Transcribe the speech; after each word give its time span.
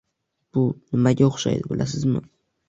—Bu 0.57 0.63
nimaga 0.95 1.27
o‘xshaydi, 1.27 1.69
bilasizmi? 1.75 2.25